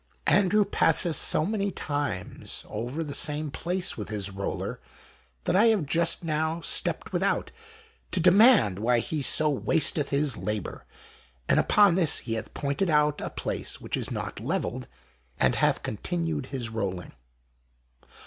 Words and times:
Andrew 0.25 0.65
passeth 0.65 1.15
so 1.15 1.45
many 1.45 1.69
times 1.69 2.65
over 2.67 3.03
the 3.03 3.13
same 3.13 3.51
place 3.51 3.95
with 3.95 4.09
his 4.09 4.31
roller 4.31 4.79
that 5.43 5.55
I 5.55 5.67
have 5.67 5.85
just 5.85 6.23
now 6.23 6.59
stepped 6.61 7.13
with 7.13 7.21
out 7.21 7.51
to 8.09 8.19
demand 8.19 8.79
why 8.79 8.97
he 8.97 9.21
so 9.21 9.47
wasteth 9.51 10.09
his 10.09 10.37
labour, 10.37 10.85
and 11.47 11.59
upon 11.59 11.93
this 11.93 12.17
he 12.17 12.33
hath 12.33 12.55
pointed 12.55 12.89
out 12.89 13.21
a 13.21 13.29
place 13.29 13.79
which 13.79 13.95
is 13.95 14.09
not 14.09 14.39
levelled, 14.39 14.87
and 15.39 15.53
hath 15.53 15.83
continued 15.83 16.47
his 16.47 16.69
rolling. 16.69 17.11